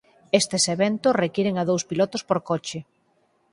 Estes 0.39 0.63
eventos 0.75 1.17
requiren 1.23 1.55
a 1.57 1.63
dous 1.69 1.83
pilotos 1.89 2.23
por 2.29 2.39
coche. 2.49 2.79